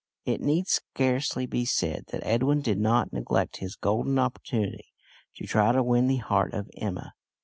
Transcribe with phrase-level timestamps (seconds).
[0.25, 4.91] It need scarcely be said that Edwin did not neglect this golden opportunity
[5.35, 7.13] to try to win the heart of Emma.